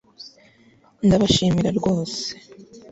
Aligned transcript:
Ndabashimira 1.05 1.69
rwose 1.79 2.23